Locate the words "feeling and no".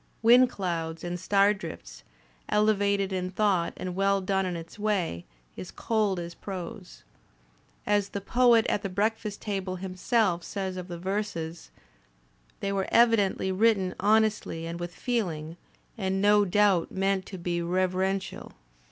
14.95-16.45